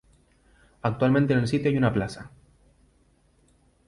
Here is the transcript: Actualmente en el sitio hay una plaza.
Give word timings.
Actualmente 0.81 1.33
en 1.33 1.39
el 1.41 1.47
sitio 1.47 1.69
hay 1.69 1.77
una 1.77 1.93
plaza. 1.93 2.31